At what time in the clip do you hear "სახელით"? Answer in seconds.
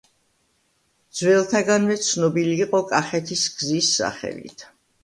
4.03-4.71